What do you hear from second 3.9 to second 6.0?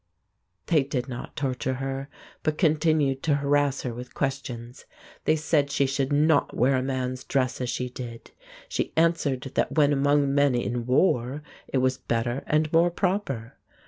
with questions. They said she